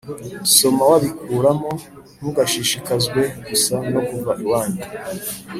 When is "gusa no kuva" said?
3.47-4.31